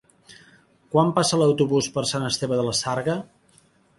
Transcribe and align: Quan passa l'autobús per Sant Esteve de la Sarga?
Quan 0.93 1.11
passa 1.19 1.39
l'autobús 1.41 1.91
per 1.97 2.05
Sant 2.13 2.27
Esteve 2.31 2.59
de 2.61 2.65
la 2.69 2.75
Sarga? 2.83 3.21